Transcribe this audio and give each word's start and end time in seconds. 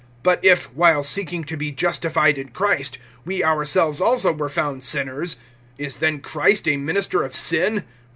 (17)But 0.23 0.39
if, 0.41 0.73
while 0.73 1.03
seeking 1.03 1.43
to 1.43 1.55
be 1.55 1.71
justified 1.71 2.39
in 2.39 2.49
Christ, 2.49 2.97
we 3.23 3.43
ourselves 3.43 4.01
also 4.01 4.31
were 4.33 4.49
found 4.49 4.83
sinners, 4.83 5.37
is 5.77 5.97
then 5.97 6.21
Christ 6.21 6.67
a 6.67 6.75
minister 6.75 7.21
of 7.21 7.35
sin? 7.35 7.83